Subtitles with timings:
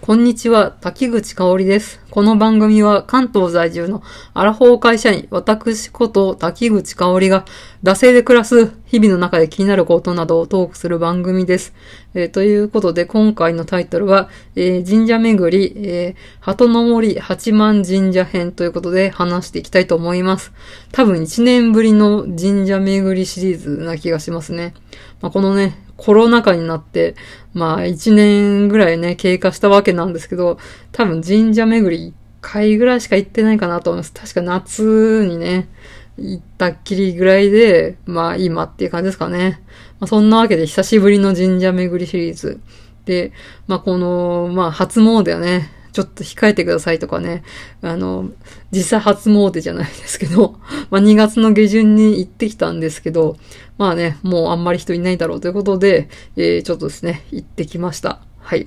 [0.00, 1.98] こんにちは、滝口香織です。
[2.10, 4.02] この番組は関東在住の
[4.34, 7.46] アラフォー会社員、私こと滝口香織が、
[7.82, 11.72] 惰性で暮らす日々の中で気になることなどをトークする番組です。
[12.12, 20.52] えー、ということで、今回のタイトルは、えー、神社巡り、えー、鳩の森八幡神社編ということで話していきたいと思います。
[20.92, 24.74] 多分1年ぶりの神社巡りシリーズな気がしますね。
[25.22, 27.14] まあ、このね、コロナ禍になって、
[27.52, 30.58] まあ一年ぐらいね、経過したわけなんですけど、
[30.92, 34.12] 多分神社巡り一回ぐらいしか行ってないかなと思います。
[34.12, 35.68] 確か夏にね、
[36.18, 39.62] 行ったっきりぐらいで、まあ今っていう感じですかね。
[40.00, 42.60] まあ、そんなわけで久しぶりの神社巡りシリーズ。
[43.04, 43.32] で、
[43.66, 47.44] まあこの、まあ初詣はね、ちょっと控えてくださいとかね、
[47.80, 48.30] あの、
[48.72, 50.58] 実際初詣じゃないですけど、
[50.90, 53.36] まあ2月の下旬に行ってきたんですけど、
[53.78, 58.18] まあね、もうあんまり人いないだろうということで、えー、ちょっとですね、行ってきました。
[58.40, 58.66] はい。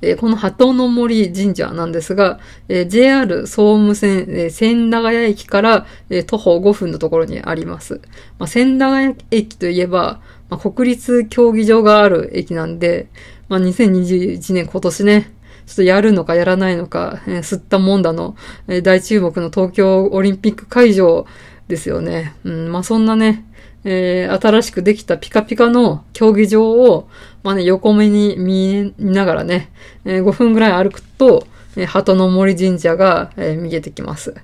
[0.00, 2.38] えー、この鳩の森神社なんですが、
[2.68, 8.00] えー、JR 総務線、えー、千駄ヶ谷駅から、え徒歩5分のところにあります。
[8.38, 13.08] まあ、千駄ヶ谷駅といえば、まあ、国立競技場がある駅なんで、
[13.48, 15.35] まあ、2021年今年ね、
[15.66, 18.36] ちょっとやるのかやらないのか、えー、吸ったもんだの、
[18.68, 21.26] えー、大注目の東京オリンピック会場
[21.68, 22.34] ですよね。
[22.44, 23.44] うん、まあそんなね、
[23.84, 27.08] えー、新しくできたピカピカの競技場を、
[27.42, 29.70] まあね、横目に見ながらね、
[30.04, 34.34] えー、5分ぐらい歩くと、えー、鳩の森神社が、えー、見えてきます。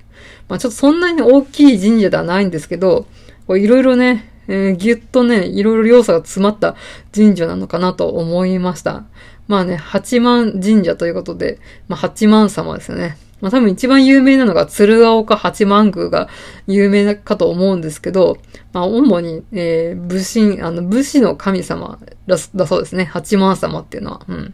[0.49, 3.05] まあちょっとそんなに大きい神社ではないんですけど、
[3.49, 6.75] いろいろね、えー、ぎゅっとね、いろいろ要素が詰まった
[7.13, 9.03] 神社なのかなと思いました。
[9.47, 13.17] まあね、八幡神社ということで、まあ八幡様ですよね。
[13.41, 16.29] まあ多分一番有名なのが鶴岡八幡宮が
[16.67, 18.37] 有名かと思うんですけど、
[18.71, 23.05] まあ主に、えー、武神、あの武士の神様だそうですね。
[23.05, 24.21] 八幡様っていうのは。
[24.27, 24.53] うん。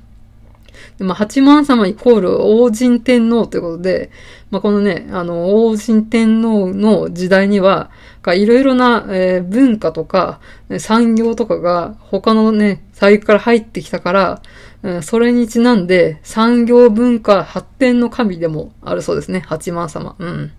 [1.00, 4.12] まあ、八幡様イコール王神天皇ということで、
[4.52, 7.90] まあ、このね、あの、王神天皇の時代には、
[8.36, 10.40] いろいろな、えー、文化とか、
[10.78, 14.42] 産業とかが他のね、大陸から入ってきたから、
[14.84, 19.42] うん、それにちなんで産業文化発展の神でもあるそうですね。
[19.46, 20.16] 八幡様。
[20.20, 20.52] うん。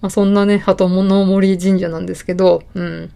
[0.00, 3.10] まあ、そんなね、鳩物森神社なんですけど、うん。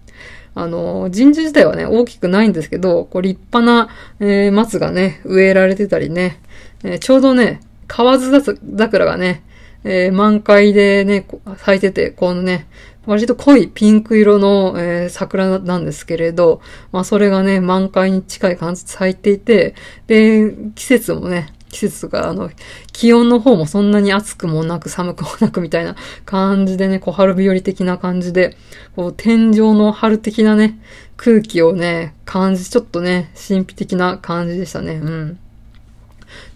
[0.55, 3.89] あの、神社自体はね、大きくないんですけど、こう立派な、
[4.21, 6.41] えー、松がね、植えられてたりね、
[6.85, 8.31] えー、ちょうどね、河津
[8.79, 9.43] 桜がね、
[9.85, 11.27] えー、満開でね、
[11.57, 12.67] 咲いてて、このね、
[13.07, 16.61] 割と濃いピンク色の、えー、桜なんですけれど、
[16.93, 19.75] まあそれがね、満開に近い感じで咲いていて、
[20.07, 22.51] で、季節もね、季節とか、あの、
[22.93, 28.57] 気温の方もそんなに暑くもなく寒くもなくみたいな感じでね、こう春日和的な感じで、
[28.95, 30.79] こう天井の春的なね、
[31.17, 34.95] 空気をね、感じ、ちょっとね、神秘的な感じでしたね。
[34.95, 35.39] うん。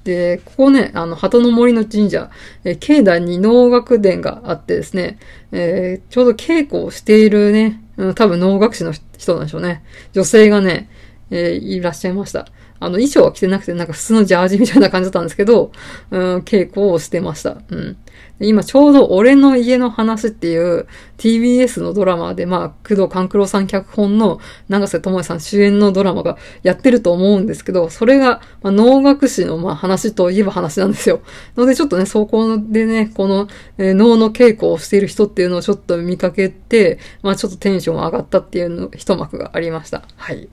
[0.04, 2.30] で、ここね、あの、鳩の森の神社、
[2.64, 5.18] えー、境内に能楽殿があってですね、
[5.50, 9.82] えー、ちょうど稽古をしているね、うん、多分能楽師の人なんでしょうね。
[10.12, 10.88] 女性がね、
[11.30, 12.46] えー、いらっしゃいました。
[12.80, 15.72] あの、衣装は着てなくて、なんか普通のジャージみたいな感じだったんですけど、
[16.10, 17.58] うん、稽古をしてました。
[17.68, 17.96] うん。
[18.38, 31.22] 今ちょうど俺の家の話っていう TBS のドラマで、まあ、工藤官九郎さん脚本の長瀬智也さん主演のドラマがやってると思うんですけど、それが、まあ、能楽師のまあ話といえば話なんですよ。
[31.56, 33.48] のでちょっとね、そこでね、この、
[33.78, 40.02] えー、能の稽古をしている人っていうのをちょっと見かけて、まあちょっとテンション上がったっていうの、一幕がありました。
[40.16, 40.48] はい。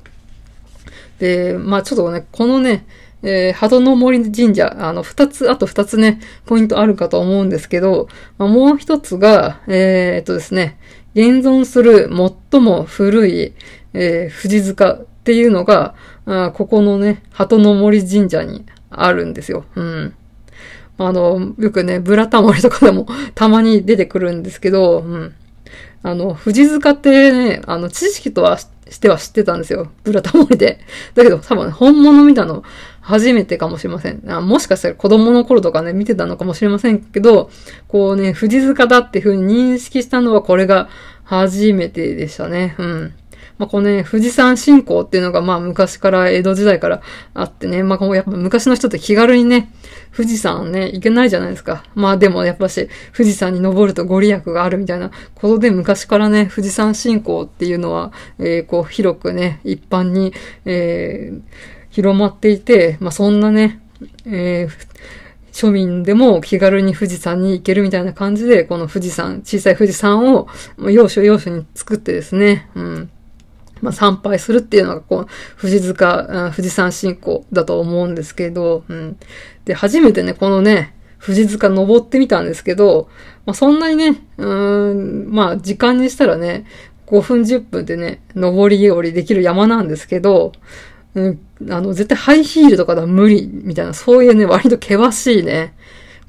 [1.20, 2.86] で、まあちょっとね、このね、
[3.24, 10.78] えー、鳩の森神社、あの、二つ、あと二つね、ポイントあるかと思うんですけど、まあ、もう一つが、えー、っとですね、
[11.16, 12.10] 現存する
[12.52, 13.54] 最も古い、
[13.94, 19.66] えー、富士塚っていうのが、あここのね、鳩の森神社にあるんですよ。
[19.76, 20.14] うん。
[20.98, 25.36] あの、よくね、ブラタモリとかでもたまに出てくるんですけど、うん。
[26.02, 29.92] あの、藤塚ってね、あの、知識とはしては知ってたんですよ。
[30.04, 30.80] ブラタモリで。
[31.16, 32.64] だけど多分本物見たの
[33.02, 34.24] 初めてかもしれません。
[34.30, 37.50] あもしかしたら子供の頃とかね、見てたのかもしれませんけど、
[37.88, 40.90] こうね、藤塚だっていう風に認識したのはこれが
[41.24, 42.76] 初めてでしたね。
[42.78, 43.14] うん。
[43.58, 47.02] まあ、このね、富士山信仰っていうのがまあ昔から江戸時代から
[47.34, 49.72] あってね、まあこうやっぱ昔の人って気軽にね、
[50.16, 51.84] 富士山ね、行けないじゃないですか。
[51.96, 60.34] まあでもやっぱし、富士山に登るとご利益があるみたいなことで昔からね、富士山信仰っていうのは、えー、こう広くね、一般に、
[60.66, 61.42] えー、
[61.90, 63.82] 広まっていて、まあそんなね、
[64.26, 70.48] えー、庶民でも気軽に富士山に行けるみたいな感じで、この富士山、小さい富士山を
[70.90, 73.10] 要所要所に作ってですね、うん。
[73.84, 75.28] まあ、参拝するっていうのが、こう、
[75.62, 79.18] 富士塚、富士山信仰だと思うんですけど、うん。
[79.66, 83.10] で、初めてね、このね、富士塚登ってみたんですけど、
[83.46, 86.66] まあ、そんなにね、うーん、まあ、時間にしたらね、
[87.08, 90.54] 5分10分でね、登り降りできる山なんですけど、
[91.16, 91.40] うん、
[91.70, 95.76] あの、絶対ハイヒールとかでは無理、みたいな、そういうね、割と険しいね、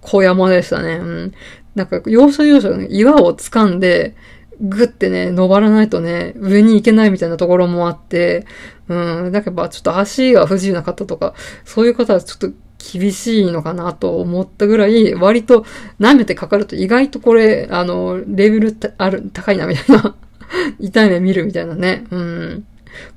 [0.00, 0.96] 小山でしたね。
[0.96, 1.32] うん。
[1.76, 4.16] なんか、要所要所ね、岩を掴んで、
[4.60, 8.46] ぐってね、登らないとね、上に行けないみたいなところもあって、
[8.88, 11.34] うん、だけどちょっと足が不自由な方とか、
[11.64, 12.56] そういう方はちょっと
[12.92, 15.64] 厳しいのかなと思ったぐらい、割と
[16.00, 20.14] 舐めてかかると意外とこれ、あの、レベルある、高いなみたいな
[20.78, 22.04] 痛い目見るみたいなね。
[22.10, 22.66] うん。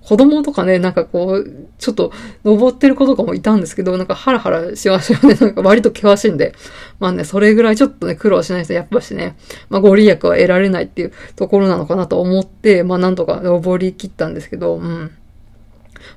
[0.02, 2.12] 子供とかね、なんかこう、ちょっと
[2.44, 5.40] 登ってる子とかもいたんですけど、なんかハラハラしましたよね。
[5.40, 6.54] なんか割と険しいんで。
[7.00, 9.36] まあね、それぐらいちょっとね、苦労しないとやっぱしね、
[9.70, 15.12] まあご利益は得られないっていうところなのかなと思って、まあなんとか登り切ったんですけど、うん。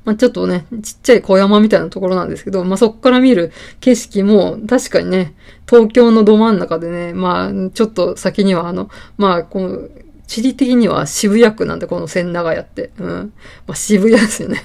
[0.04, 5.34] まあ、ちょっとね、ちっちゃい小山みたいなところなんですけど、まあ、そこから見る景色も、確かにね、
[5.68, 9.88] 東京のど真ん中でね、まあ、ちょっと先にはあの、まあ、この、
[10.30, 12.92] 地理的には渋谷区なんで、この千長屋って。
[13.00, 13.32] うん。
[13.66, 14.62] まあ、渋谷ですよね。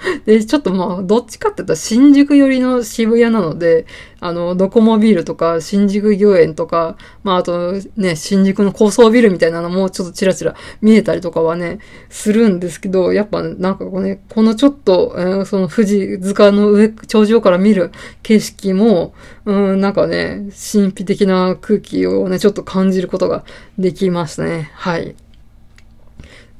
[0.26, 3.86] で、ちょっとまあ、どっちかって言ったら新宿寄りの渋谷なので、
[4.20, 11.78] あの、ドコモビルとか、新宿御苑とか、まあ、あとね、新宿の高層ビルみたいなのもちょっとちらちら見えたりとかはね、
[12.10, 17.90] するんですけど、やっぱなんかこうね、このちょっと、えー、その富士塚の上、頂上から見る
[18.22, 23.44] 景色も、うん、なんかね、神秘的な空気をね、ちょっと感じることが
[23.78, 24.70] できましたね。
[24.74, 25.14] はい。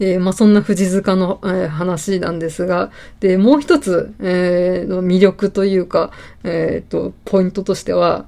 [0.00, 2.90] えー、まあ、そんな富士塚の、えー、話なんですが、
[3.20, 6.12] で、もう一つ、えー、の魅力というか、
[6.44, 8.26] えっ、と、ポイントとしては、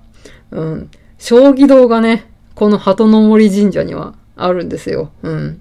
[0.50, 5.10] うん、将棋堂がね、この鳩の森神社にはあるんですよ。
[5.22, 5.60] うん。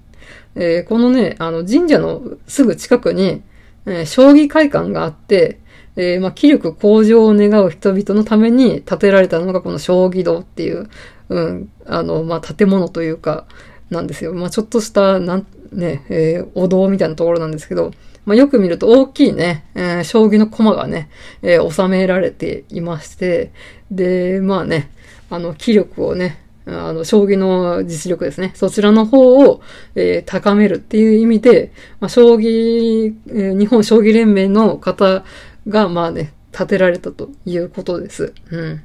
[0.56, 3.42] えこのね、あの、神社のすぐ近くに、
[3.86, 5.60] え将棋会館があって、
[5.96, 10.88] えまあ、気力向上を願う人々のために建てられたのがこの将棋堂っていう、
[11.28, 13.46] うん、あの、まあ、建物というか、
[13.90, 14.32] なんですよ。
[14.34, 17.92] まあ、ちょっとした、なん、ね、えー、お堂みたいなところなんですけど、
[18.24, 21.08] まあ、よく見ると大きいね、えー、将棋の駒がね、
[21.42, 23.52] えー、収められていまして、
[23.90, 24.90] で、まあね、
[25.30, 28.52] あの、気力をね、あの、将棋の実力ですね。
[28.54, 29.62] そちらの方を、
[29.94, 35.24] えー、高めるっていう意味で、まあ、将棋、えー、日本将棋連盟の方
[35.66, 38.32] が、まあね、建てられたということです。
[38.50, 38.82] うん。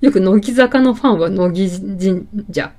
[0.00, 2.72] よく乃木坂のファンは乃木神社、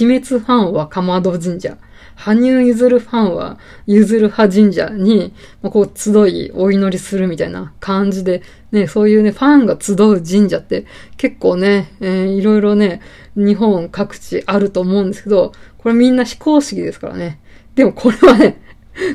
[0.00, 1.76] 鬼滅ファンはかまど神社、
[2.16, 5.32] 羽生結弦ファンは、結弦派神社に、
[5.62, 8.42] こう、集い、お祈りするみたいな感じで、
[8.72, 10.86] ね、そういうね、ファンが集う神社って
[11.16, 13.00] 結構ね、えー、いろいろね、
[13.36, 17.38] 日本各地あると思うんですけど、これみんな非公式ですからね。
[17.74, 18.60] でもこれはね、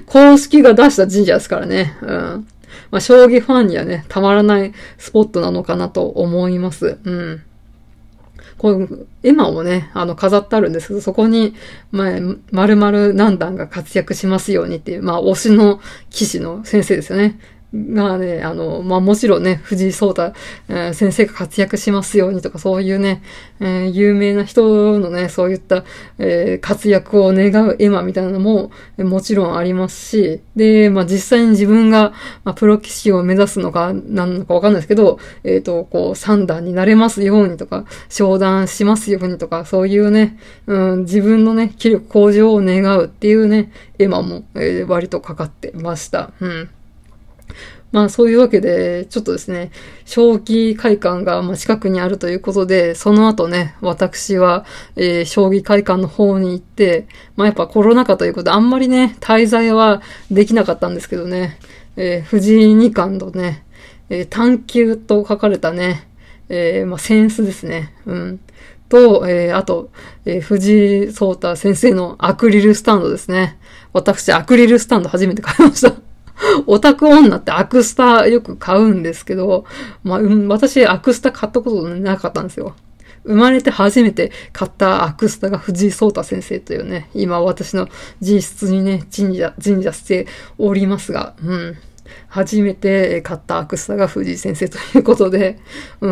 [0.05, 1.97] 公式が出した神社ですからね。
[2.01, 2.47] うん。
[2.91, 6.97] まあ、将棋ファンにはね、たまらないスポットなのかなと思います。
[7.03, 7.41] うん。
[8.61, 11.55] こう、絵馬をね、あの、飾ってあるんですけど、そこに、
[11.89, 12.19] まあ、
[12.51, 15.81] 丸々何段が活躍しますようにっていう、まあ、推しの
[16.11, 17.39] 騎士の先生ですよね。
[17.73, 20.33] がね、あの、まあ、もちろんね、藤井聡太、
[20.67, 23.23] えー、先生が活躍しますようにとか、そういうね、
[23.61, 25.85] えー、有名な人のね、そういった、
[26.17, 32.11] えー、活躍を願う絵馬みたいなのも、もちろんありますし、で、まあ、実際に自分が、
[32.43, 40.37] まあ、プロ棋士を目指すのか、なのかわかんないですけど、えっ、と、こう、三段になれますようにとか、昇段しますようにとか、そういうね、
[40.67, 46.31] うん、自分のね、気力向上を願うっていうね、絵馬も、え割とかかってました。
[46.41, 46.69] うん。
[47.91, 49.71] まあそういうわけで、ちょっとですね、
[50.05, 61.57] 将棋会館がま近くにあるということで、その後ね、私は、えー、将棋会館の方に行って、まあやっぱコロナ禍ということで、あんまりね、滞在はできなかったんですけどね、
[61.97, 63.65] えー、藤井二冠のね、
[64.09, 66.07] えー、探求と書かれたね、
[66.47, 67.93] えー、まあセンスですね。
[68.05, 68.39] うん。
[68.87, 69.89] と、えー、あと、
[70.25, 73.57] えー、藤井聡太先生のアクリルスタンドですね。
[73.93, 76.00] 私、アクリルスタンド初めて買いました。
[76.71, 79.65] オタク女ってアクスタよく買うんですけど、
[80.03, 82.77] まあ、うん、私アクスタ買ったことなかったんですよ。
[83.25, 87.89] 生まれて初めて買ったアクスタが藤井聡太先生というね、今私の
[88.21, 91.77] 実質にね、神社、神社しておりますが、うん。
[92.27, 95.59] 初めて買ったアクスタが藤井先生ということで、
[95.99, 96.09] う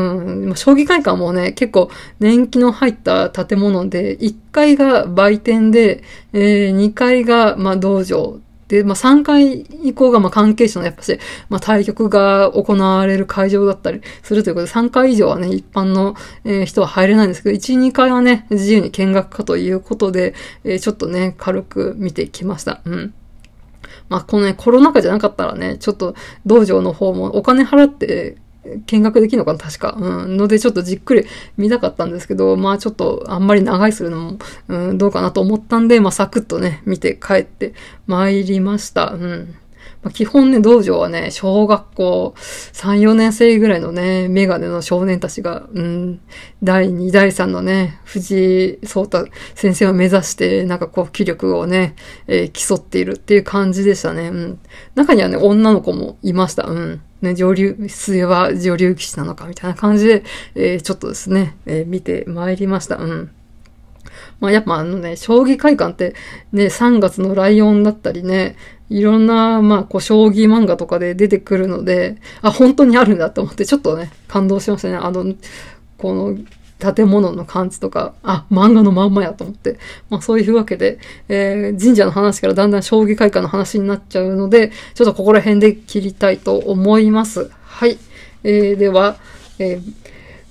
[0.51, 1.89] ん、将棋会館もね、結構
[2.19, 8.39] 年季の入った建物で、1階が売店で、えー、2階が、まあ、道場
[8.69, 22.81] で、まあ、3回以降が、ま、関係者のやっぱし、まあ、対局が行われる会場だったりするということで、3回以上はね、一般の、えー、人は入れないんですけど、1、2回はね、自由に見学かということで、えー、ちょっとね、軽く見てきました。
[22.85, 23.13] うん。
[24.07, 26.13] まあ、このね、コロナ禍じゃなかったらね、ちょっと
[26.45, 28.37] 道場の方もお金払って
[28.85, 29.95] 見学できるのかな確か。
[29.99, 30.37] うん。
[30.37, 31.25] ので、ちょっとじっくり
[31.57, 37.73] 見たかったんですけど、まあちょっとあんまり長いするのも、うん、どうかなと思ったんで、まあサクッとね、見て帰って
[38.07, 39.11] 参りました。
[39.11, 39.55] うん。
[40.01, 46.21] まあ、基本ね、道場はね、小学校3、4年生ぐらいのね、メガネの少年たちが、うん、
[46.63, 51.95] 第2、第3のね、藤井聡太先生を目指して、なんかこう、気力をね、
[52.27, 54.29] えー、競っているっていう感じでしたね。
[54.29, 54.59] うん。
[54.95, 56.63] 中にはね、女の子もいました。
[56.63, 57.01] うん。
[57.21, 60.23] ね、上流、末は上流騎士なのかみたいな感じで、
[60.55, 62.95] えー、ちょっとですね、えー、見てまいりました。
[62.95, 63.31] うん。
[64.39, 66.15] まあやっぱあのね、将棋会館って
[66.51, 68.55] ね、3月のライオンだったりね、
[68.89, 74.95] いろんな、まあ、こう、将棋漫画とかで出てくるので、あ、本当にあるんだと思って、ちょっとね、感動しましたね。
[74.95, 75.25] あの、
[75.97, 76.37] この、
[76.79, 79.77] 建物の感じとか、あ、漫画のまんまやと思って。
[80.09, 87.51] まあそういうわけで、えー、神社の話からだんだん将棋会館の話になっちゃうので、ちょっとここら辺で切りたいと思います。
[87.63, 87.97] はい。
[88.45, 89.17] えー、では、
[89.59, 90.09] えー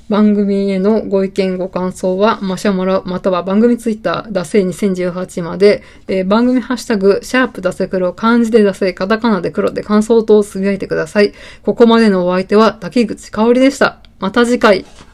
[0.08, 11.32] 番組へのご意見ご感想は、マシャマロまたは番組ツイッター、ダセ2018まで、えー、番組ハッシュタグ、シャープダセ黒、漢字でダセ、カタカナで黒で感想等をつぶやいてください。
[11.62, 13.98] ここまでのお相手は、滝口香織でした。
[14.18, 15.07] また次回。